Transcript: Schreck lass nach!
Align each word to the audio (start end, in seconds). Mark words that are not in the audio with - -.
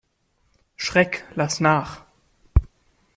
Schreck 0.77 1.25
lass 1.35 1.59
nach! 1.59 2.05